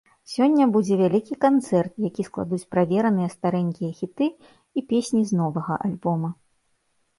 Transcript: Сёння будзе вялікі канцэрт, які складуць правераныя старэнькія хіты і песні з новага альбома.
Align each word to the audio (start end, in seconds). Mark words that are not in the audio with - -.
Сёння 0.35 0.65
будзе 0.75 0.95
вялікі 1.01 1.37
канцэрт, 1.45 1.91
які 2.07 2.25
складуць 2.29 2.67
правераныя 2.77 3.29
старэнькія 3.35 3.91
хіты 4.01 4.31
і 4.33 4.79
песні 4.95 5.21
з 5.35 5.41
новага 5.45 5.81
альбома. 5.89 6.35